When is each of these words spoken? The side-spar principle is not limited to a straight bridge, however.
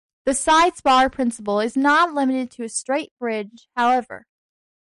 The 0.25 0.33
side-spar 0.33 1.11
principle 1.11 1.59
is 1.59 1.77
not 1.77 2.11
limited 2.15 2.49
to 2.53 2.63
a 2.63 2.69
straight 2.69 3.13
bridge, 3.19 3.69
however. 3.77 4.25